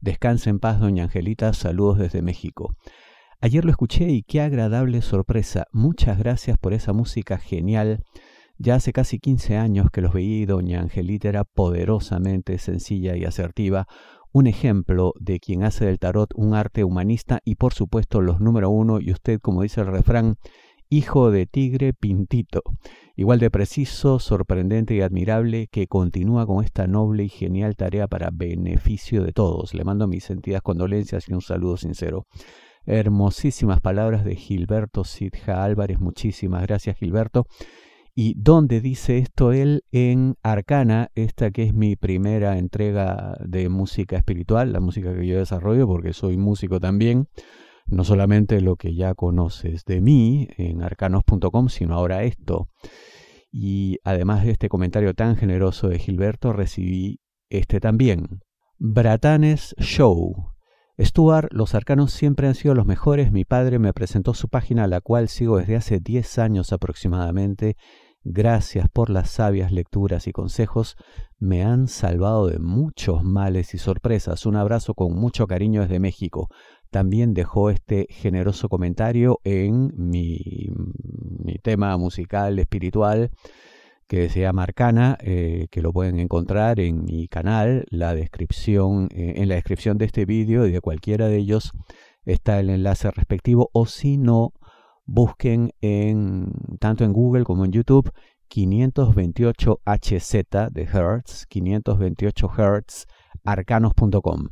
Descansa 0.00 0.48
en 0.48 0.60
paz, 0.60 0.78
doña 0.78 1.04
Angelita. 1.04 1.52
Saludos 1.52 1.98
desde 1.98 2.22
México. 2.22 2.76
Ayer 3.40 3.64
lo 3.64 3.72
escuché 3.72 4.08
y 4.10 4.22
qué 4.22 4.40
agradable 4.40 5.02
sorpresa. 5.02 5.66
Muchas 5.72 6.18
gracias 6.18 6.56
por 6.56 6.72
esa 6.72 6.92
música 6.92 7.38
genial. 7.38 8.04
Ya 8.58 8.76
hace 8.76 8.92
casi 8.92 9.18
15 9.18 9.56
años 9.56 9.90
que 9.92 10.00
los 10.00 10.12
veí, 10.12 10.46
doña 10.46 10.80
Angelita 10.80 11.28
era 11.28 11.44
poderosamente 11.44 12.58
sencilla 12.58 13.16
y 13.16 13.24
asertiva, 13.24 13.86
un 14.32 14.46
ejemplo 14.46 15.14
de 15.18 15.40
quien 15.40 15.64
hace 15.64 15.86
del 15.86 15.98
tarot 15.98 16.32
un 16.34 16.54
arte 16.54 16.84
humanista 16.84 17.40
y 17.44 17.56
por 17.56 17.74
supuesto 17.74 18.20
los 18.20 18.40
número 18.40 18.70
uno, 18.70 19.00
y 19.00 19.10
usted, 19.10 19.40
como 19.40 19.62
dice 19.62 19.80
el 19.80 19.88
refrán, 19.88 20.36
hijo 20.88 21.30
de 21.30 21.46
tigre 21.46 21.92
pintito, 21.92 22.62
igual 23.18 23.40
de 23.40 23.50
preciso, 23.50 24.20
sorprendente 24.20 24.94
y 24.94 25.00
admirable, 25.00 25.66
que 25.72 25.88
continúa 25.88 26.46
con 26.46 26.64
esta 26.64 26.86
noble 26.86 27.24
y 27.24 27.28
genial 27.28 27.74
tarea 27.74 28.06
para 28.06 28.30
beneficio 28.32 29.24
de 29.24 29.32
todos. 29.32 29.74
Le 29.74 29.82
mando 29.82 30.06
mis 30.06 30.22
sentidas 30.22 30.62
condolencias 30.62 31.28
y 31.28 31.32
un 31.32 31.42
saludo 31.42 31.76
sincero. 31.76 32.28
Hermosísimas 32.86 33.80
palabras 33.80 34.24
de 34.24 34.36
Gilberto 34.36 35.02
Sidja 35.02 35.64
Álvarez, 35.64 35.98
muchísimas 35.98 36.62
gracias 36.62 36.96
Gilberto. 36.96 37.46
¿Y 38.14 38.34
dónde 38.36 38.80
dice 38.80 39.18
esto 39.18 39.50
él? 39.50 39.82
En 39.90 40.36
Arcana, 40.44 41.10
esta 41.16 41.50
que 41.50 41.64
es 41.64 41.74
mi 41.74 41.96
primera 41.96 42.56
entrega 42.56 43.36
de 43.44 43.68
música 43.68 44.16
espiritual, 44.16 44.72
la 44.72 44.78
música 44.78 45.12
que 45.12 45.26
yo 45.26 45.38
desarrollo, 45.38 45.88
porque 45.88 46.12
soy 46.12 46.36
músico 46.36 46.78
también. 46.78 47.26
No 47.88 48.04
solamente 48.04 48.60
lo 48.60 48.76
que 48.76 48.94
ya 48.94 49.14
conoces 49.14 49.84
de 49.84 50.00
mí 50.00 50.48
en 50.56 50.82
arcanos.com, 50.82 51.68
sino 51.68 51.94
ahora 51.94 52.22
esto. 52.22 52.68
Y 53.50 53.98
además 54.04 54.44
de 54.44 54.50
este 54.50 54.68
comentario 54.68 55.14
tan 55.14 55.36
generoso 55.36 55.88
de 55.88 55.98
Gilberto, 55.98 56.52
recibí 56.52 57.20
este 57.48 57.80
también. 57.80 58.40
Bratanes 58.78 59.74
Show. 59.78 60.52
Stuart, 61.00 61.48
los 61.52 61.74
arcanos 61.74 62.12
siempre 62.12 62.48
han 62.48 62.54
sido 62.54 62.74
los 62.74 62.84
mejores. 62.84 63.32
Mi 63.32 63.44
padre 63.44 63.78
me 63.78 63.94
presentó 63.94 64.34
su 64.34 64.48
página, 64.48 64.86
la 64.86 65.00
cual 65.00 65.28
sigo 65.28 65.58
desde 65.58 65.76
hace 65.76 66.00
10 66.00 66.38
años 66.38 66.72
aproximadamente, 66.72 67.76
Gracias 68.30 68.88
por 68.90 69.08
las 69.08 69.30
sabias 69.30 69.72
lecturas 69.72 70.26
y 70.26 70.32
consejos. 70.32 70.96
Me 71.38 71.62
han 71.64 71.88
salvado 71.88 72.48
de 72.48 72.58
muchos 72.58 73.22
males 73.22 73.72
y 73.74 73.78
sorpresas. 73.78 74.44
Un 74.44 74.56
abrazo 74.56 74.92
con 74.94 75.14
mucho 75.14 75.46
cariño 75.46 75.80
desde 75.80 75.98
México. 75.98 76.48
También 76.90 77.34
dejó 77.34 77.70
este 77.70 78.06
generoso 78.10 78.68
comentario 78.68 79.40
en 79.44 79.92
mi, 79.96 80.70
tema 81.62 81.96
musical 81.96 82.58
espiritual 82.58 83.30
que 84.06 84.30
se 84.30 84.40
llama 84.40 84.62
Arcana, 84.62 85.18
eh, 85.20 85.66
que 85.70 85.82
lo 85.82 85.92
pueden 85.92 86.18
encontrar 86.18 86.80
en 86.80 87.04
mi 87.04 87.28
canal. 87.28 87.84
La 87.90 88.14
descripción, 88.14 89.08
eh, 89.12 89.34
en 89.36 89.48
la 89.48 89.56
descripción 89.56 89.98
de 89.98 90.06
este 90.06 90.24
vídeo 90.24 90.66
y 90.66 90.72
de 90.72 90.80
cualquiera 90.80 91.28
de 91.28 91.36
ellos 91.36 91.72
está 92.24 92.58
el 92.58 92.70
enlace 92.70 93.10
respectivo. 93.10 93.68
O 93.74 93.84
si 93.84 94.16
no, 94.16 94.54
busquen 95.04 95.72
en, 95.82 96.52
tanto 96.80 97.04
en 97.04 97.12
Google 97.12 97.44
como 97.44 97.64
en 97.64 97.72
YouTube 97.72 98.10
528 98.48 99.80
HZ 99.84 100.32
de 100.70 100.82
Hertz, 100.82 101.46
528 101.46 102.50
Hertz, 102.56 103.06
arcanos.com. 103.44 104.48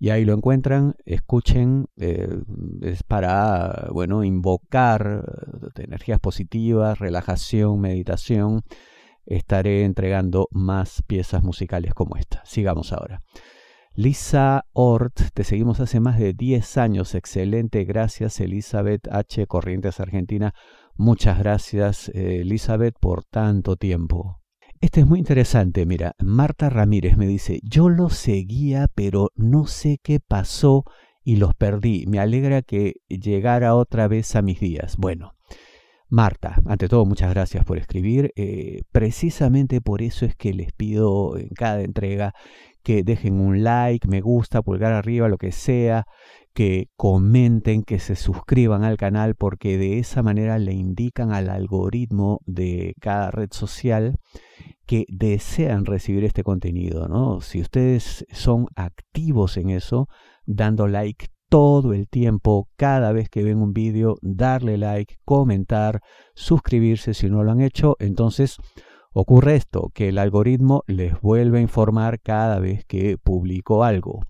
Y 0.00 0.10
ahí 0.10 0.24
lo 0.24 0.32
encuentran, 0.32 0.94
escuchen, 1.04 1.86
eh, 1.96 2.40
es 2.82 3.02
para, 3.02 3.88
bueno, 3.92 4.22
invocar 4.22 5.24
eh, 5.76 5.82
energías 5.82 6.20
positivas, 6.20 7.00
relajación, 7.00 7.80
meditación. 7.80 8.62
Estaré 9.26 9.84
entregando 9.84 10.48
más 10.52 11.02
piezas 11.06 11.42
musicales 11.42 11.94
como 11.94 12.16
esta. 12.16 12.42
Sigamos 12.44 12.92
ahora. 12.92 13.22
Lisa 13.98 14.64
Ort, 14.72 15.20
te 15.34 15.42
seguimos 15.42 15.80
hace 15.80 15.98
más 15.98 16.20
de 16.20 16.32
10 16.32 16.78
años. 16.78 17.16
Excelente, 17.16 17.84
gracias 17.84 18.38
Elizabeth 18.38 19.08
H. 19.10 19.48
Corrientes 19.48 19.98
Argentina. 19.98 20.54
Muchas 20.94 21.40
gracias 21.40 22.08
eh, 22.10 22.42
Elizabeth 22.42 22.94
por 23.00 23.24
tanto 23.24 23.74
tiempo. 23.74 24.40
Este 24.80 25.00
es 25.00 25.06
muy 25.06 25.18
interesante, 25.18 25.84
mira, 25.86 26.14
Marta 26.20 26.70
Ramírez 26.70 27.16
me 27.16 27.26
dice, 27.26 27.58
yo 27.64 27.88
los 27.88 28.14
seguía 28.14 28.86
pero 28.94 29.32
no 29.34 29.66
sé 29.66 29.98
qué 30.00 30.20
pasó 30.20 30.84
y 31.24 31.36
los 31.36 31.54
perdí. 31.56 32.06
Me 32.06 32.20
alegra 32.20 32.62
que 32.62 33.00
llegara 33.08 33.74
otra 33.74 34.06
vez 34.06 34.36
a 34.36 34.42
mis 34.42 34.60
días. 34.60 34.96
Bueno, 34.96 35.34
Marta, 36.08 36.62
ante 36.64 36.88
todo 36.88 37.04
muchas 37.06 37.30
gracias 37.30 37.64
por 37.64 37.76
escribir. 37.76 38.32
Eh, 38.36 38.82
precisamente 38.92 39.80
por 39.80 40.00
eso 40.00 40.24
es 40.24 40.36
que 40.36 40.54
les 40.54 40.72
pido 40.72 41.36
en 41.36 41.48
cada 41.48 41.82
entrega 41.82 42.34
que 42.88 43.02
dejen 43.02 43.38
un 43.38 43.64
like, 43.64 44.08
me 44.08 44.22
gusta, 44.22 44.62
pulgar 44.62 44.94
arriba, 44.94 45.28
lo 45.28 45.36
que 45.36 45.52
sea, 45.52 46.06
que 46.54 46.86
comenten, 46.96 47.82
que 47.82 47.98
se 47.98 48.16
suscriban 48.16 48.82
al 48.82 48.96
canal, 48.96 49.34
porque 49.34 49.76
de 49.76 49.98
esa 49.98 50.22
manera 50.22 50.58
le 50.58 50.72
indican 50.72 51.30
al 51.30 51.50
algoritmo 51.50 52.40
de 52.46 52.94
cada 52.98 53.30
red 53.30 53.50
social 53.50 54.16
que 54.86 55.04
desean 55.08 55.84
recibir 55.84 56.24
este 56.24 56.42
contenido, 56.42 57.08
¿no? 57.08 57.42
Si 57.42 57.60
ustedes 57.60 58.24
son 58.32 58.68
activos 58.74 59.58
en 59.58 59.68
eso, 59.68 60.08
dando 60.46 60.88
like 60.88 61.26
todo 61.50 61.92
el 61.92 62.08
tiempo, 62.08 62.70
cada 62.78 63.12
vez 63.12 63.28
que 63.28 63.42
ven 63.42 63.58
un 63.58 63.74
vídeo, 63.74 64.16
darle 64.22 64.78
like, 64.78 65.16
comentar, 65.26 66.00
suscribirse 66.34 67.12
si 67.12 67.28
no 67.28 67.44
lo 67.44 67.52
han 67.52 67.60
hecho, 67.60 67.96
entonces 67.98 68.56
Ocurre 69.20 69.56
esto, 69.56 69.90
que 69.92 70.10
el 70.10 70.18
algoritmo 70.18 70.84
les 70.86 71.20
vuelve 71.20 71.58
a 71.58 71.60
informar 71.60 72.20
cada 72.20 72.60
vez 72.60 72.84
que 72.84 73.18
publico 73.18 73.82
algo. 73.82 74.20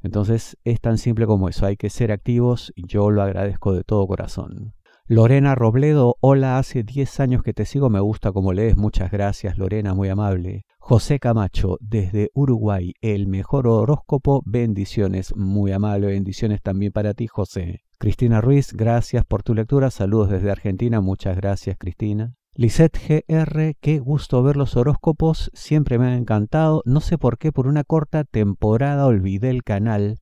Entonces 0.00 0.56
es 0.64 0.80
tan 0.80 0.96
simple 0.96 1.26
como 1.26 1.50
eso, 1.50 1.66
hay 1.66 1.76
que 1.76 1.90
ser 1.90 2.10
activos 2.10 2.72
yo 2.74 3.10
lo 3.10 3.20
agradezco 3.20 3.74
de 3.74 3.84
todo 3.84 4.06
corazón. 4.06 4.72
Lorena 5.06 5.54
Robledo, 5.54 6.16
hola, 6.20 6.56
hace 6.56 6.82
10 6.82 7.20
años 7.20 7.42
que 7.42 7.52
te 7.52 7.66
sigo, 7.66 7.90
me 7.90 8.00
gusta 8.00 8.32
como 8.32 8.54
lees, 8.54 8.78
muchas 8.78 9.10
gracias 9.10 9.58
Lorena, 9.58 9.92
muy 9.92 10.08
amable. 10.08 10.64
José 10.78 11.18
Camacho, 11.18 11.76
desde 11.82 12.30
Uruguay, 12.32 12.94
el 13.02 13.26
mejor 13.26 13.66
horóscopo, 13.66 14.42
bendiciones, 14.46 15.36
muy 15.36 15.72
amable, 15.72 16.06
bendiciones 16.06 16.62
también 16.62 16.90
para 16.90 17.12
ti 17.12 17.26
José. 17.26 17.82
Cristina 17.98 18.40
Ruiz, 18.40 18.72
gracias 18.72 19.26
por 19.26 19.42
tu 19.42 19.52
lectura, 19.52 19.90
saludos 19.90 20.30
desde 20.30 20.50
Argentina, 20.50 21.02
muchas 21.02 21.36
gracias 21.36 21.76
Cristina. 21.78 22.34
Lisette 22.54 23.24
GR, 23.26 23.76
qué 23.80 23.98
gusto 23.98 24.42
ver 24.42 24.56
los 24.56 24.76
horóscopos, 24.76 25.50
siempre 25.54 25.98
me 25.98 26.08
han 26.08 26.12
encantado. 26.12 26.82
No 26.84 27.00
sé 27.00 27.16
por 27.16 27.38
qué, 27.38 27.50
por 27.50 27.66
una 27.66 27.82
corta 27.82 28.24
temporada 28.24 29.06
olvidé 29.06 29.48
el 29.48 29.62
canal, 29.62 30.18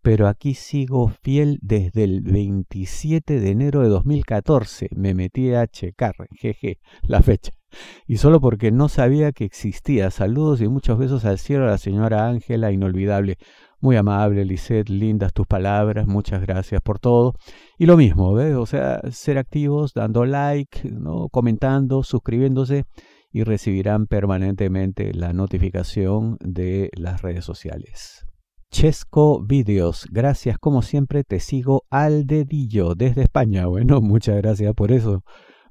pero 0.00 0.28
aquí 0.28 0.54
sigo 0.54 1.08
fiel 1.08 1.58
desde 1.62 2.04
el 2.04 2.20
27 2.20 3.40
de 3.40 3.50
enero 3.50 3.82
de 3.82 3.88
2014. 3.88 4.88
Me 4.94 5.14
metí 5.14 5.52
a 5.52 5.66
checar, 5.66 6.14
jeje, 6.36 6.78
la 7.02 7.22
fecha. 7.22 7.50
Y 8.06 8.18
solo 8.18 8.40
porque 8.40 8.70
no 8.70 8.88
sabía 8.88 9.32
que 9.32 9.44
existía. 9.44 10.12
Saludos 10.12 10.60
y 10.60 10.68
muchos 10.68 10.96
besos 10.96 11.24
al 11.24 11.40
cielo 11.40 11.64
a 11.64 11.70
la 11.70 11.78
señora 11.78 12.28
Ángela, 12.28 12.70
inolvidable. 12.70 13.36
Muy 13.84 13.96
amable, 13.96 14.46
Lisette, 14.46 14.88
lindas 14.88 15.34
tus 15.34 15.46
palabras, 15.46 16.06
muchas 16.06 16.40
gracias 16.40 16.80
por 16.80 16.98
todo. 16.98 17.34
Y 17.76 17.84
lo 17.84 17.98
mismo, 17.98 18.32
¿ves? 18.32 18.54
O 18.54 18.64
sea, 18.64 19.02
ser 19.10 19.36
activos, 19.36 19.92
dando 19.92 20.24
like, 20.24 20.90
¿no? 20.90 21.28
comentando, 21.28 22.02
suscribiéndose 22.02 22.86
y 23.30 23.42
recibirán 23.42 24.06
permanentemente 24.06 25.12
la 25.12 25.34
notificación 25.34 26.38
de 26.40 26.88
las 26.96 27.20
redes 27.20 27.44
sociales. 27.44 28.24
Chesco 28.70 29.44
Videos, 29.44 30.06
gracias 30.10 30.56
como 30.58 30.80
siempre, 30.80 31.22
te 31.22 31.38
sigo 31.38 31.82
al 31.90 32.24
dedillo 32.26 32.94
desde 32.94 33.24
España. 33.24 33.66
Bueno, 33.66 34.00
muchas 34.00 34.38
gracias 34.38 34.72
por 34.72 34.92
eso. 34.92 35.24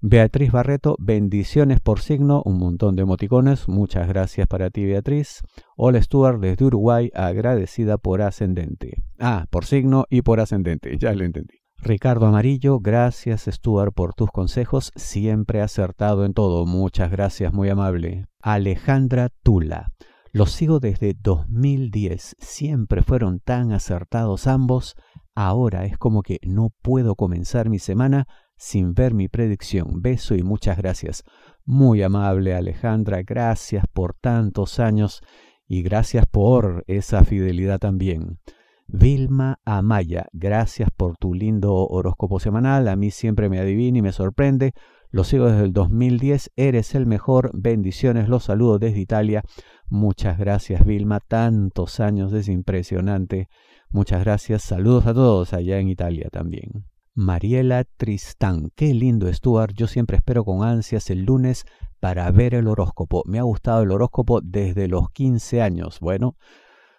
Beatriz 0.06 0.52
Barreto, 0.52 0.98
bendiciones 1.00 1.80
por 1.80 2.02
signo, 2.02 2.42
un 2.44 2.58
montón 2.58 2.98
de 2.98 3.04
emoticones, 3.04 3.70
muchas 3.70 4.06
gracias 4.06 4.50
para 4.50 4.70
ti 4.70 4.84
Beatriz. 4.84 5.40
Hola 5.78 6.02
Stuart 6.02 6.42
desde 6.42 6.66
Uruguay, 6.66 7.10
agradecida 7.14 7.98
por 7.98 8.22
ascendente. 8.22 9.02
Ah, 9.18 9.46
por 9.50 9.64
signo 9.64 10.04
y 10.10 10.22
por 10.22 10.42
ascendente, 10.42 10.98
ya 11.00 11.14
lo 11.14 11.24
entendí. 11.24 11.54
Ricardo 11.78 12.26
Amarillo, 12.26 12.82
gracias 12.82 13.48
Stuart 13.50 13.94
por 13.94 14.14
tus 14.14 14.30
consejos, 14.30 14.92
siempre 14.98 15.62
acertado 15.62 16.26
en 16.26 16.34
todo, 16.34 16.66
muchas 16.66 17.10
gracias, 17.10 17.54
muy 17.54 17.70
amable. 17.70 18.26
Alejandra 18.42 19.30
Tula, 19.42 19.94
los 20.34 20.52
sigo 20.52 20.82
desde 20.82 21.16
2010, 21.18 22.36
siempre 22.40 23.04
fueron 23.04 23.40
tan 23.40 23.72
acertados 23.72 24.48
ambos, 24.48 24.96
ahora 25.34 25.86
es 25.86 25.98
como 25.98 26.24
que 26.24 26.40
no 26.44 26.72
puedo 26.82 27.16
comenzar 27.16 27.70
mi 27.70 27.80
semana 27.80 28.28
sin 28.64 28.94
ver 28.94 29.14
mi 29.14 29.28
predicción. 29.28 30.02
Beso 30.02 30.36
y 30.36 30.42
muchas 30.42 30.78
gracias. 30.78 31.26
Muy 31.66 32.02
amable 32.02 32.56
Alejandra, 32.56 33.22
gracias 33.22 33.86
por 33.92 34.14
tantos 34.14 34.80
años 34.80 35.22
y 35.68 35.84
gracias 35.84 36.26
por 36.26 36.86
esa 36.88 37.26
fidelidad 37.26 37.80
también. 37.80 38.40
Vilma 38.88 39.60
Amaya, 39.66 40.28
gracias 40.32 40.90
por 40.96 41.18
tu 41.18 41.34
lindo 41.34 41.76
horóscopo 41.76 42.40
semanal. 42.40 42.88
A 42.88 42.96
mí 42.96 43.12
siempre 43.12 43.50
me 43.50 43.60
adivina 43.60 43.98
y 43.98 44.02
me 44.02 44.14
sorprende. 44.14 44.74
Lo 45.10 45.26
sigo 45.26 45.48
desde 45.48 45.66
el 45.66 45.74
2010. 45.74 46.52
Eres 46.56 46.96
el 46.96 47.06
mejor. 47.06 47.52
Bendiciones. 47.54 48.30
Los 48.30 48.46
saludo 48.46 48.80
desde 48.80 49.00
Italia. 49.00 49.44
Muchas 49.88 50.38
gracias, 50.38 50.86
Vilma. 50.86 51.20
Tantos 51.20 52.00
años. 52.00 52.32
Es 52.32 52.48
impresionante. 52.48 53.50
Muchas 53.90 54.24
gracias. 54.24 54.64
Saludos 54.64 55.06
a 55.06 55.14
todos 55.14 55.54
allá 55.54 55.80
en 55.80 55.90
Italia 55.90 56.30
también. 56.32 56.93
Mariela 57.16 57.84
Tristán. 57.98 58.72
Qué 58.76 58.94
lindo, 58.94 59.32
Stuart. 59.32 59.74
Yo 59.76 59.88
siempre 59.88 60.18
espero 60.18 60.44
con 60.44 60.64
ansias 60.64 61.10
el 61.10 61.26
lunes 61.26 61.66
para 62.00 62.30
ver 62.32 62.56
el 62.56 62.68
horóscopo. 62.68 63.24
Me 63.26 63.40
ha 63.40 63.44
gustado 63.44 63.84
el 63.84 63.92
horóscopo 63.92 64.42
desde 64.42 64.88
los 64.88 65.10
15 65.12 65.62
años. 65.62 66.00
Bueno, 66.00 66.36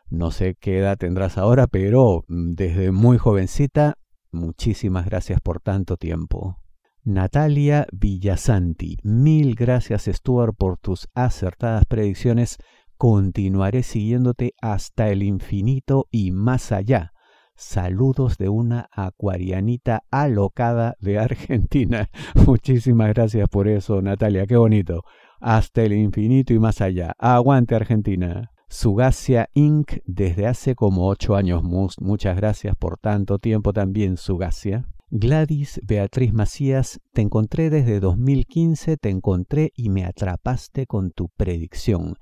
no 0.08 0.30
sé 0.30 0.56
qué 0.58 0.78
edad 0.78 0.96
tendrás 0.96 1.38
ahora, 1.38 1.66
pero 1.66 2.24
mm, 2.28 2.52
desde 2.52 2.92
muy 2.92 3.18
jovencita, 3.18 3.98
muchísimas 4.30 5.06
gracias 5.06 5.40
por 5.40 5.60
tanto 5.60 5.96
tiempo. 5.96 6.58
Natalia 7.02 7.86
Villasanti, 7.92 8.96
mil 9.02 9.54
gracias 9.56 10.04
Stuart 10.04 10.54
por 10.56 10.78
tus 10.78 11.08
acertadas 11.14 11.84
predicciones. 11.86 12.56
Continuaré 12.96 13.82
siguiéndote 13.82 14.54
hasta 14.62 15.10
el 15.10 15.22
infinito 15.22 16.06
y 16.10 16.30
más 16.30 16.72
allá. 16.72 17.13
Saludos 17.56 18.36
de 18.36 18.48
una 18.48 18.88
acuarianita 18.90 20.02
alocada 20.10 20.96
de 21.00 21.18
Argentina. 21.20 22.10
Muchísimas 22.46 23.08
gracias 23.14 23.48
por 23.48 23.68
eso, 23.68 24.02
Natalia, 24.02 24.46
qué 24.46 24.56
bonito. 24.56 25.02
Hasta 25.40 25.82
el 25.82 25.92
infinito 25.92 26.52
y 26.52 26.58
más 26.58 26.80
allá. 26.80 27.14
Aguante 27.18 27.74
Argentina. 27.74 28.50
Sugacia 28.68 29.48
Inc. 29.54 29.98
desde 30.04 30.48
hace 30.48 30.74
como 30.74 31.06
ocho 31.06 31.36
años. 31.36 31.62
Muchas 31.62 32.36
gracias 32.36 32.74
por 32.76 32.98
tanto 32.98 33.38
tiempo 33.38 33.72
también, 33.72 34.16
Sugacia. 34.16 34.88
Gladys 35.10 35.80
Beatriz 35.84 36.32
Macías, 36.32 36.98
te 37.12 37.22
encontré 37.22 37.70
desde 37.70 38.00
2015, 38.00 38.96
te 38.96 39.10
encontré 39.10 39.70
y 39.76 39.90
me 39.90 40.04
atrapaste 40.04 40.86
con 40.86 41.12
tu 41.12 41.28
predicción. 41.28 42.16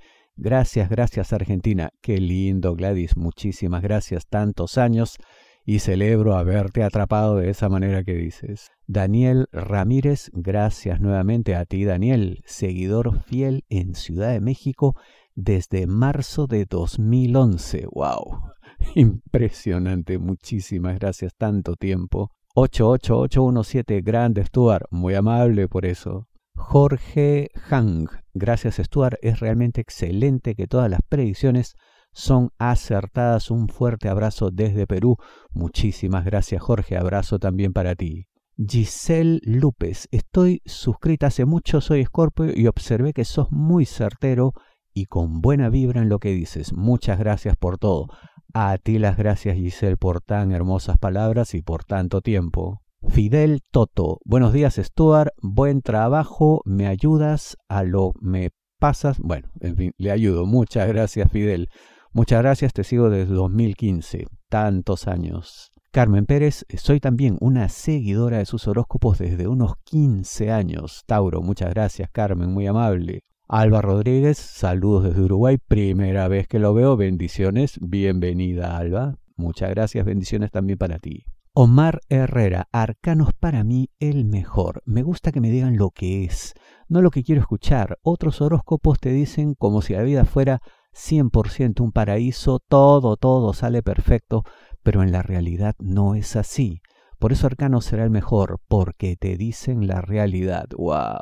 Gracias, 0.44 0.90
gracias 0.90 1.32
Argentina. 1.32 1.90
Qué 2.00 2.18
lindo 2.18 2.74
Gladys, 2.74 3.16
muchísimas 3.16 3.80
gracias. 3.80 4.26
Tantos 4.26 4.76
años 4.76 5.18
y 5.64 5.78
celebro 5.78 6.34
haberte 6.34 6.82
atrapado 6.82 7.36
de 7.36 7.48
esa 7.48 7.68
manera 7.68 8.02
que 8.02 8.14
dices. 8.14 8.72
Daniel 8.88 9.46
Ramírez, 9.52 10.30
gracias 10.32 11.00
nuevamente 11.00 11.54
a 11.54 11.64
ti 11.64 11.84
Daniel, 11.84 12.42
seguidor 12.44 13.22
fiel 13.22 13.62
en 13.68 13.94
Ciudad 13.94 14.32
de 14.32 14.40
México 14.40 14.96
desde 15.36 15.86
marzo 15.86 16.48
de 16.48 16.64
2011. 16.64 17.86
¡Wow! 17.92 18.40
Impresionante, 18.96 20.18
muchísimas 20.18 20.98
gracias, 20.98 21.34
tanto 21.38 21.76
tiempo. 21.76 22.32
88817, 22.56 24.00
grande 24.00 24.44
Stuart, 24.44 24.86
muy 24.90 25.14
amable 25.14 25.68
por 25.68 25.86
eso. 25.86 26.26
Jorge 26.64 27.50
Hang, 27.68 28.06
gracias 28.32 28.76
Stuart, 28.76 29.18
es 29.20 29.40
realmente 29.40 29.80
excelente 29.80 30.54
que 30.54 30.66
todas 30.66 30.88
las 30.88 31.00
predicciones 31.06 31.74
son 32.12 32.50
acertadas. 32.58 33.50
Un 33.50 33.68
fuerte 33.68 34.08
abrazo 34.08 34.50
desde 34.50 34.86
Perú. 34.86 35.16
Muchísimas 35.50 36.24
gracias 36.24 36.62
Jorge, 36.62 36.96
abrazo 36.96 37.38
también 37.38 37.72
para 37.72 37.94
ti. 37.94 38.26
Giselle 38.56 39.40
López, 39.42 40.08
estoy 40.12 40.62
suscrita 40.64 41.26
hace 41.26 41.44
mucho, 41.44 41.80
soy 41.80 42.04
Scorpio 42.04 42.52
y 42.54 42.66
observé 42.66 43.12
que 43.12 43.24
sos 43.24 43.48
muy 43.50 43.84
certero 43.84 44.52
y 44.94 45.06
con 45.06 45.40
buena 45.40 45.68
vibra 45.68 46.00
en 46.00 46.08
lo 46.08 46.20
que 46.20 46.30
dices. 46.30 46.72
Muchas 46.72 47.18
gracias 47.18 47.56
por 47.56 47.76
todo. 47.76 48.06
A 48.54 48.78
ti 48.78 48.98
las 48.98 49.16
gracias 49.16 49.56
Giselle 49.56 49.96
por 49.96 50.20
tan 50.20 50.52
hermosas 50.52 50.96
palabras 50.96 51.54
y 51.54 51.60
por 51.62 51.84
tanto 51.84 52.20
tiempo. 52.20 52.82
Fidel 53.08 53.60
Toto, 53.70 54.20
buenos 54.24 54.52
días 54.52 54.76
Stuart, 54.76 55.32
buen 55.42 55.82
trabajo, 55.82 56.62
me 56.64 56.86
ayudas 56.86 57.56
a 57.68 57.82
lo 57.82 58.12
me 58.20 58.50
pasas. 58.78 59.18
Bueno, 59.18 59.48
en 59.60 59.76
fin, 59.76 59.92
le 59.98 60.10
ayudo. 60.10 60.46
Muchas 60.46 60.88
gracias 60.88 61.30
Fidel. 61.30 61.68
Muchas 62.12 62.40
gracias, 62.42 62.72
te 62.72 62.84
sigo 62.84 63.10
desde 63.10 63.34
2015, 63.34 64.26
tantos 64.48 65.08
años. 65.08 65.72
Carmen 65.90 66.26
Pérez, 66.26 66.64
soy 66.78 67.00
también 67.00 67.36
una 67.40 67.68
seguidora 67.68 68.38
de 68.38 68.46
sus 68.46 68.66
horóscopos 68.66 69.18
desde 69.18 69.46
unos 69.46 69.74
15 69.84 70.50
años. 70.50 71.02
Tauro, 71.06 71.42
muchas 71.42 71.70
gracias 71.70 72.08
Carmen, 72.10 72.50
muy 72.52 72.66
amable. 72.66 73.24
Alba 73.48 73.82
Rodríguez, 73.82 74.38
saludos 74.38 75.04
desde 75.04 75.22
Uruguay, 75.22 75.58
primera 75.58 76.28
vez 76.28 76.46
que 76.48 76.58
lo 76.58 76.72
veo, 76.72 76.96
bendiciones, 76.96 77.78
bienvenida 77.82 78.78
Alba, 78.78 79.16
muchas 79.36 79.70
gracias, 79.70 80.06
bendiciones 80.06 80.50
también 80.50 80.78
para 80.78 80.98
ti. 80.98 81.24
Omar 81.54 82.00
Herrera, 82.08 82.66
arcanos 82.72 83.34
para 83.38 83.62
mí 83.62 83.90
el 84.00 84.24
mejor. 84.24 84.82
Me 84.86 85.02
gusta 85.02 85.32
que 85.32 85.40
me 85.42 85.50
digan 85.50 85.76
lo 85.76 85.90
que 85.90 86.24
es, 86.24 86.54
no 86.88 87.02
lo 87.02 87.10
que 87.10 87.22
quiero 87.22 87.42
escuchar. 87.42 87.98
Otros 88.02 88.40
horóscopos 88.40 88.98
te 88.98 89.10
dicen 89.10 89.54
como 89.54 89.82
si 89.82 89.92
la 89.92 90.00
vida 90.00 90.24
fuera 90.24 90.62
100% 90.94 91.80
un 91.82 91.92
paraíso, 91.92 92.58
todo, 92.66 93.18
todo 93.18 93.52
sale 93.52 93.82
perfecto, 93.82 94.44
pero 94.82 95.02
en 95.02 95.12
la 95.12 95.20
realidad 95.20 95.74
no 95.78 96.14
es 96.14 96.36
así. 96.36 96.80
Por 97.22 97.30
eso 97.30 97.46
Arcano 97.46 97.80
será 97.80 98.02
el 98.02 98.10
mejor, 98.10 98.58
porque 98.66 99.14
te 99.14 99.36
dicen 99.36 99.86
la 99.86 100.00
realidad. 100.00 100.66
¡Wow! 100.76 101.20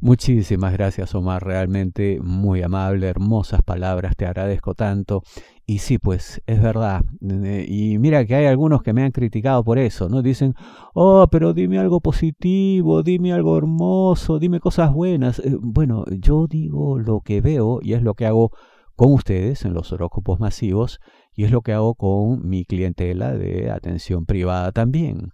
Muchísimas 0.00 0.72
gracias, 0.72 1.16
Omar. 1.16 1.44
Realmente 1.44 2.20
muy 2.22 2.62
amable, 2.62 3.08
hermosas 3.08 3.64
palabras. 3.64 4.14
Te 4.14 4.24
agradezco 4.24 4.76
tanto. 4.76 5.24
Y 5.66 5.78
sí, 5.78 5.98
pues 5.98 6.40
es 6.46 6.62
verdad. 6.62 7.02
Y 7.20 7.98
mira 7.98 8.24
que 8.24 8.36
hay 8.36 8.46
algunos 8.46 8.84
que 8.84 8.92
me 8.92 9.02
han 9.02 9.10
criticado 9.10 9.64
por 9.64 9.80
eso, 9.80 10.08
¿no? 10.08 10.22
Dicen, 10.22 10.54
oh, 10.94 11.26
pero 11.28 11.54
dime 11.54 11.80
algo 11.80 12.00
positivo, 12.00 13.02
dime 13.02 13.32
algo 13.32 13.58
hermoso, 13.58 14.38
dime 14.38 14.60
cosas 14.60 14.92
buenas. 14.92 15.40
Eh, 15.40 15.56
bueno, 15.60 16.04
yo 16.20 16.46
digo 16.46 17.00
lo 17.00 17.20
que 17.20 17.40
veo 17.40 17.80
y 17.82 17.94
es 17.94 18.02
lo 18.04 18.14
que 18.14 18.26
hago 18.26 18.52
con 19.00 19.14
ustedes 19.14 19.64
en 19.64 19.72
los 19.72 19.92
horóscopos 19.92 20.40
masivos 20.40 21.00
y 21.34 21.44
es 21.44 21.50
lo 21.50 21.62
que 21.62 21.72
hago 21.72 21.94
con 21.94 22.46
mi 22.46 22.66
clientela 22.66 23.32
de 23.32 23.70
atención 23.70 24.26
privada 24.26 24.72
también. 24.72 25.32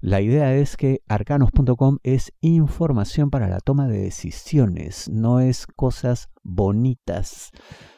La 0.00 0.20
idea 0.20 0.54
es 0.54 0.76
que 0.76 1.00
arcanos.com 1.08 1.96
es 2.02 2.34
información 2.42 3.30
para 3.30 3.48
la 3.48 3.60
toma 3.60 3.88
de 3.88 4.00
decisiones, 4.00 5.08
no 5.08 5.40
es 5.40 5.66
cosas 5.66 6.28
bonitas. 6.42 7.52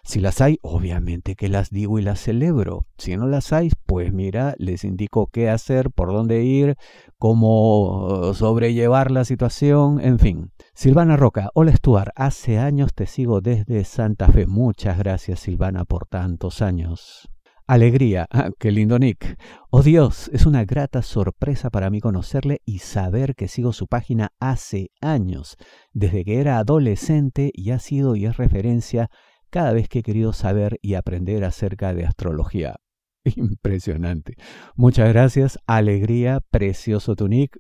Si 0.05 0.21
las 0.21 0.41
hay, 0.41 0.61
obviamente 0.63 1.35
que 1.35 1.49
las 1.49 1.71
digo 1.71 1.99
y 1.99 2.03
las 2.03 2.21
celebro. 2.21 2.87
Si 2.97 3.17
no 3.17 3.27
las 3.27 3.53
hay, 3.53 3.73
pues 3.87 4.13
mira, 4.13 4.55
les 4.59 4.85
indico 4.85 5.27
qué 5.33 5.51
hacer, 5.51 5.91
por 5.91 6.13
dónde 6.13 6.45
ir, 6.45 6.77
cómo 7.19 8.35
sobrellevar 8.35 9.11
la 9.11 9.25
situación, 9.25 10.01
en 10.01 10.21
fin. 10.21 10.53
Silvana 10.81 11.17
Roca, 11.17 11.51
hola 11.55 11.73
Stuart, 11.73 12.13
hace 12.15 12.61
años 12.61 12.95
te 12.95 13.07
sigo 13.07 13.41
desde 13.41 13.83
Santa 13.83 14.29
Fe. 14.29 14.47
Muchas 14.47 14.97
gracias 14.97 15.41
Silvana 15.41 15.85
por 15.85 16.07
tantos 16.07 16.63
años. 16.63 17.29
Alegría, 17.67 18.29
ah, 18.31 18.51
qué 18.61 18.71
lindo 18.71 18.97
Nick. 19.01 19.41
Oh 19.71 19.83
Dios, 19.83 20.31
es 20.33 20.47
una 20.47 20.65
grata 20.65 21.03
sorpresa 21.03 21.69
para 21.71 21.91
mí 21.91 21.99
conocerle 22.01 22.63
y 22.65 22.79
saber 22.79 23.35
que 23.35 23.49
sigo 23.49 23.73
su 23.73 23.89
página 23.89 24.31
hace 24.39 24.93
años, 25.01 25.57
desde 25.95 26.25
que 26.25 26.39
era 26.39 26.59
adolescente 26.59 27.51
y 27.53 27.73
ha 27.73 27.81
sido 27.81 28.15
y 28.15 28.27
es 28.27 28.37
referencia 28.37 29.11
cada 29.51 29.73
vez 29.73 29.89
que 29.89 29.99
he 29.99 30.03
querido 30.05 30.33
saber 30.33 30.79
y 30.81 30.95
aprender 30.95 31.43
acerca 31.43 31.93
de 31.93 32.07
astrología. 32.07 32.77
Impresionante. 33.25 34.35
Muchas 34.77 35.09
gracias, 35.09 35.59
Alegría, 35.67 36.39
precioso 36.53 37.17
tu 37.17 37.27
Nick, 37.27 37.59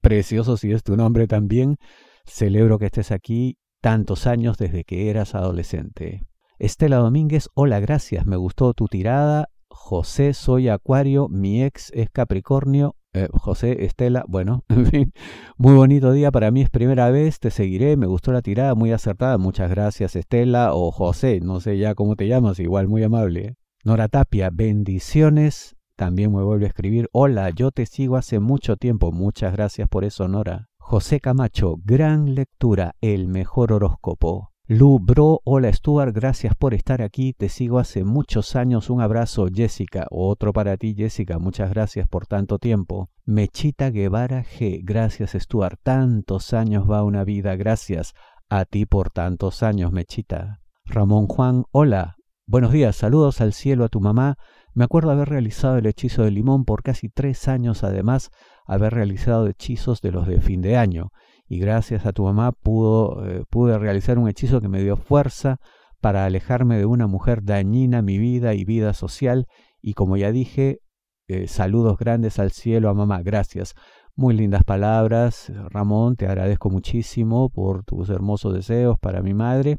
precioso 0.00 0.56
si 0.56 0.70
es 0.70 0.84
tu 0.84 0.96
nombre 0.96 1.26
también. 1.26 1.78
Celebro 2.26 2.78
que 2.78 2.86
estés 2.86 3.12
aquí 3.12 3.58
tantos 3.80 4.26
años 4.26 4.56
desde 4.56 4.84
que 4.84 5.10
eras 5.10 5.34
adolescente. 5.34 6.26
Estela 6.58 6.96
Domínguez, 6.96 7.48
hola, 7.54 7.80
gracias, 7.80 8.26
me 8.26 8.36
gustó 8.36 8.72
tu 8.72 8.86
tirada. 8.86 9.50
José, 9.68 10.32
soy 10.32 10.68
Acuario, 10.68 11.28
mi 11.28 11.62
ex 11.62 11.90
es 11.94 12.08
Capricornio. 12.10 12.96
Eh, 13.12 13.28
José, 13.32 13.84
Estela, 13.84 14.24
bueno, 14.26 14.64
en 14.68 14.86
fin, 14.86 15.12
muy 15.56 15.74
bonito 15.74 16.10
día, 16.12 16.32
para 16.32 16.50
mí 16.50 16.62
es 16.62 16.70
primera 16.70 17.10
vez, 17.10 17.38
te 17.38 17.50
seguiré, 17.50 17.96
me 17.96 18.06
gustó 18.06 18.32
la 18.32 18.42
tirada, 18.42 18.74
muy 18.74 18.90
acertada, 18.90 19.38
muchas 19.38 19.70
gracias 19.70 20.16
Estela 20.16 20.74
o 20.74 20.90
José, 20.90 21.38
no 21.40 21.60
sé 21.60 21.78
ya 21.78 21.94
cómo 21.94 22.16
te 22.16 22.26
llamas, 22.26 22.58
igual 22.58 22.88
muy 22.88 23.04
amable. 23.04 23.54
Nora 23.84 24.08
Tapia, 24.08 24.50
bendiciones, 24.52 25.76
también 25.94 26.34
me 26.34 26.42
vuelve 26.42 26.64
a 26.64 26.68
escribir, 26.68 27.08
hola, 27.12 27.50
yo 27.50 27.70
te 27.70 27.86
sigo 27.86 28.16
hace 28.16 28.40
mucho 28.40 28.76
tiempo, 28.76 29.12
muchas 29.12 29.52
gracias 29.52 29.88
por 29.88 30.04
eso 30.04 30.26
Nora. 30.26 30.70
José 30.86 31.18
Camacho, 31.18 31.76
gran 31.82 32.34
lectura, 32.34 32.94
el 33.00 33.26
mejor 33.26 33.72
horóscopo. 33.72 34.52
Lu 34.66 34.98
Bro, 35.00 35.40
hola 35.42 35.72
Stuart, 35.72 36.14
gracias 36.14 36.54
por 36.54 36.74
estar 36.74 37.00
aquí, 37.00 37.32
te 37.32 37.48
sigo 37.48 37.78
hace 37.78 38.04
muchos 38.04 38.54
años, 38.54 38.90
un 38.90 39.00
abrazo 39.00 39.46
Jessica, 39.50 40.06
otro 40.10 40.52
para 40.52 40.76
ti 40.76 40.94
Jessica, 40.94 41.38
muchas 41.38 41.70
gracias 41.70 42.06
por 42.06 42.26
tanto 42.26 42.58
tiempo. 42.58 43.08
Mechita 43.24 43.88
Guevara 43.88 44.44
G, 44.44 44.82
gracias 44.84 45.32
Stuart, 45.32 45.80
tantos 45.82 46.52
años 46.52 46.88
va 46.88 47.02
una 47.02 47.24
vida, 47.24 47.56
gracias 47.56 48.12
a 48.50 48.66
ti 48.66 48.84
por 48.84 49.08
tantos 49.08 49.62
años 49.62 49.90
Mechita. 49.90 50.60
Ramón 50.84 51.28
Juan, 51.28 51.64
hola, 51.70 52.16
buenos 52.46 52.72
días, 52.72 52.94
saludos 52.94 53.40
al 53.40 53.54
cielo 53.54 53.86
a 53.86 53.88
tu 53.88 54.02
mamá, 54.02 54.36
me 54.74 54.84
acuerdo 54.84 55.12
haber 55.12 55.28
realizado 55.28 55.78
el 55.78 55.86
hechizo 55.86 56.24
de 56.24 56.32
limón 56.32 56.64
por 56.64 56.82
casi 56.82 57.08
tres 57.08 57.46
años, 57.46 57.84
además 57.84 58.30
haber 58.66 58.92
realizado 58.92 59.46
hechizos 59.46 60.00
de 60.00 60.10
los 60.10 60.26
de 60.26 60.40
fin 60.40 60.62
de 60.62 60.76
año. 60.76 61.10
Y 61.46 61.58
gracias 61.58 62.06
a 62.06 62.12
tu 62.12 62.24
mamá 62.24 62.52
pudo, 62.52 63.24
eh, 63.26 63.44
pude 63.48 63.78
realizar 63.78 64.18
un 64.18 64.28
hechizo 64.28 64.60
que 64.60 64.68
me 64.68 64.82
dio 64.82 64.96
fuerza 64.96 65.58
para 66.00 66.24
alejarme 66.24 66.76
de 66.76 66.86
una 66.86 67.06
mujer 67.06 67.44
dañina 67.44 68.02
mi 68.02 68.18
vida 68.18 68.54
y 68.54 68.64
vida 68.64 68.94
social. 68.94 69.46
Y 69.80 69.94
como 69.94 70.16
ya 70.16 70.32
dije, 70.32 70.80
eh, 71.28 71.46
saludos 71.46 71.96
grandes 71.96 72.38
al 72.38 72.50
cielo 72.50 72.88
a 72.88 72.94
mamá, 72.94 73.22
gracias. 73.22 73.74
Muy 74.16 74.34
lindas 74.34 74.64
palabras, 74.64 75.52
Ramón, 75.70 76.16
te 76.16 76.26
agradezco 76.26 76.70
muchísimo 76.70 77.48
por 77.48 77.84
tus 77.84 78.10
hermosos 78.10 78.54
deseos 78.54 78.98
para 78.98 79.22
mi 79.22 79.34
madre 79.34 79.78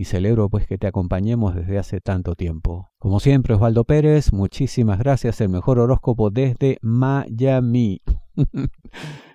y 0.00 0.06
celebro 0.06 0.48
pues 0.48 0.66
que 0.66 0.78
te 0.78 0.86
acompañemos 0.86 1.54
desde 1.54 1.76
hace 1.76 2.00
tanto 2.00 2.34
tiempo. 2.34 2.88
Como 2.98 3.20
siempre, 3.20 3.52
Osvaldo 3.52 3.84
Pérez, 3.84 4.32
muchísimas 4.32 4.98
gracias, 4.98 5.42
el 5.42 5.50
mejor 5.50 5.78
horóscopo 5.78 6.30
desde 6.30 6.78
Miami. 6.80 8.00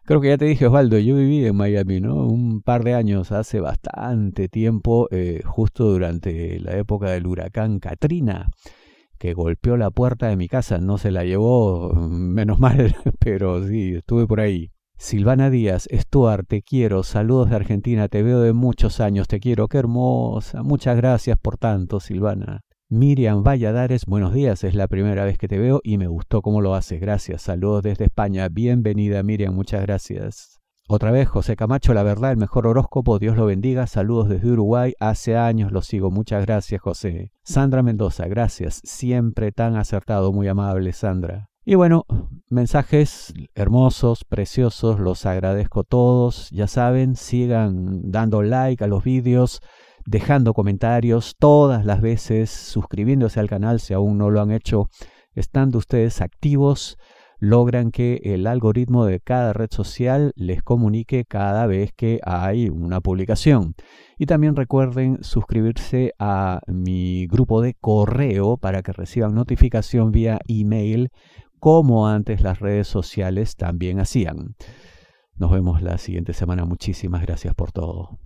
Creo 0.06 0.22
que 0.22 0.30
ya 0.30 0.40
te 0.40 0.46
dije, 0.46 0.66
Osvaldo, 0.66 0.98
yo 0.98 1.18
viví 1.18 1.46
en 1.46 1.56
Miami, 1.56 2.02
¿no? 2.02 2.16
Un 2.26 2.64
par 2.64 2.84
de 2.84 2.96
años, 2.96 3.32
hace 3.32 3.60
bastante 3.60 4.50
tiempo, 4.50 5.08
eh, 5.12 5.44
justo 5.46 5.86
durante 5.86 6.60
la 6.60 6.76
época 6.78 7.12
del 7.12 7.28
huracán 7.28 7.78
Katrina, 7.78 8.48
que 9.20 9.36
golpeó 9.36 9.78
la 9.78 9.92
puerta 9.92 10.30
de 10.30 10.36
mi 10.36 10.48
casa. 10.48 10.80
No 10.80 10.98
se 10.98 11.12
la 11.12 11.26
llevó, 11.26 11.94
menos 11.94 12.58
mal, 12.58 12.96
pero 13.20 13.68
sí, 13.68 13.94
estuve 13.98 14.26
por 14.26 14.40
ahí. 14.40 14.72
Silvana 14.98 15.50
Díaz, 15.50 15.88
Stuart, 15.92 16.48
te 16.48 16.62
quiero, 16.62 17.04
saludos 17.04 17.50
de 17.50 17.58
Argentina, 17.58 18.08
te 18.08 18.24
veo 18.24 18.40
de 18.40 18.54
muchos 18.54 19.00
años, 19.00 19.28
te 19.28 19.40
quiero, 19.40 19.68
qué 19.68 19.78
hermosa, 19.78 20.64
muchas 20.64 20.96
gracias 20.96 21.38
por 21.38 21.58
tanto, 21.58 22.00
Silvana. 22.00 22.62
Miriam 22.90 23.44
Valladares, 23.44 24.06
buenos 24.06 24.34
días, 24.34 24.64
es 24.64 24.74
la 24.74 24.88
primera 24.88 25.26
vez 25.26 25.38
que 25.38 25.48
te 25.48 25.60
veo 25.60 25.82
y 25.84 25.98
me 25.98 26.08
gustó 26.08 26.42
cómo 26.42 26.62
lo 26.62 26.76
haces, 26.76 27.02
gracias, 27.02 27.42
saludos 27.42 27.84
desde 27.84 28.06
España, 28.06 28.48
bienvenida 28.48 29.22
Miriam, 29.22 29.54
muchas 29.54 29.82
gracias. 29.82 30.62
Otra 30.88 31.12
vez, 31.12 31.28
José 31.28 31.56
Camacho, 31.56 31.94
la 31.94 32.04
verdad, 32.04 32.32
el 32.32 32.38
mejor 32.38 32.66
horóscopo, 32.66 33.20
Dios 33.20 33.36
lo 33.36 33.48
bendiga, 33.48 33.88
saludos 33.88 34.30
desde 34.30 34.52
Uruguay, 34.52 34.94
hace 35.00 35.36
años 35.36 35.72
lo 35.72 35.82
sigo, 35.82 36.10
muchas 36.10 36.46
gracias 36.46 36.80
José. 36.80 37.32
Sandra 37.44 37.84
Mendoza, 37.84 38.28
gracias, 38.28 38.82
siempre 38.84 39.52
tan 39.52 39.76
acertado, 39.76 40.32
muy 40.32 40.48
amable 40.48 40.94
Sandra. 40.94 41.50
Y 41.68 41.74
bueno, 41.74 42.06
mensajes 42.48 43.34
hermosos, 43.56 44.24
preciosos, 44.24 45.00
los 45.00 45.26
agradezco 45.26 45.84
todos. 45.84 46.52
Ya 46.52 46.68
saben, 46.68 47.16
sigan 47.16 48.12
dando 48.12 48.44
like 48.44 48.84
a 48.84 48.88
los 48.88 49.04
vídeos, 49.04 49.62
dejando 50.06 50.54
comentarios 50.54 51.36
todas 51.40 51.84
las 51.84 52.02
veces, 52.02 52.52
suscribiéndose 52.52 53.40
al 53.40 53.50
canal 53.50 53.80
si 53.80 53.96
aún 53.96 54.20
no 54.20 54.30
lo 54.30 54.42
han 54.42 54.52
hecho. 54.52 54.90
Estando 55.34 55.80
ustedes 55.80 56.22
activos, 56.22 57.00
logran 57.40 57.92
que 57.92 58.22
el 58.24 58.48
algoritmo 58.48 59.06
de 59.06 59.20
cada 59.20 59.52
red 59.52 59.70
social 59.72 60.34
les 60.36 60.62
comunique 60.62 61.26
cada 61.26 61.66
vez 61.66 61.92
que 61.96 62.20
hay 62.24 62.70
una 62.70 63.02
publicación. 63.02 63.74
Y 64.18 64.28
también 64.28 64.56
recuerden 64.56 65.18
suscribirse 65.24 66.14
a 66.20 66.62
mi 66.68 67.28
grupo 67.28 67.62
de 67.62 67.74
correo 67.74 68.58
para 68.58 68.82
que 68.82 68.94
reciban 68.94 69.34
notificación 69.34 70.12
vía 70.12 70.40
email 70.48 71.10
como 71.66 72.08
antes 72.08 72.42
las 72.42 72.60
redes 72.60 72.88
sociales 72.88 73.56
también 73.56 74.00
hacían. 74.00 74.56
Nos 75.34 75.50
vemos 75.50 75.82
la 75.82 75.98
siguiente 75.98 76.34
semana. 76.34 76.64
Muchísimas 76.64 77.24
gracias 77.24 77.56
por 77.56 77.72
todo. 77.72 78.20